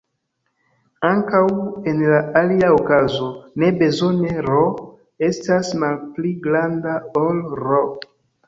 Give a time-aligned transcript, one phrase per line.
[1.09, 1.41] Ankaŭ,
[1.91, 3.29] en la alia okazo
[3.65, 4.65] ne bezone "r"
[5.31, 7.87] estas malpli granda ol "R".